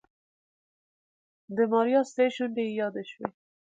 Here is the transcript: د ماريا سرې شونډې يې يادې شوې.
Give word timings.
د 1.55 1.57
ماريا 1.71 2.01
سرې 2.11 2.27
شونډې 2.35 2.63
يې 2.67 2.73
يادې 2.81 3.03
شوې. 3.11 3.27